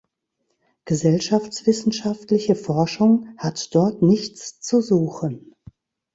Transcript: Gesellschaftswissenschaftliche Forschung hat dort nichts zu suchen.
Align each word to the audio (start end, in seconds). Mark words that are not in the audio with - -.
Gesellschaftswissenschaftliche 0.85 2.55
Forschung 2.55 3.27
hat 3.37 3.75
dort 3.75 4.01
nichts 4.01 4.59
zu 4.59 4.81
suchen. 4.81 5.53